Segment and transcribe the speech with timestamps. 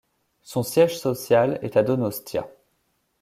[0.41, 2.47] Son siège social est à Donostia.